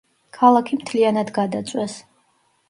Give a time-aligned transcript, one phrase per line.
[0.37, 2.01] ქალაქი მთლიანად გადაწვეს.